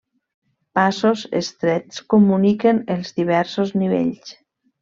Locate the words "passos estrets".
0.77-2.01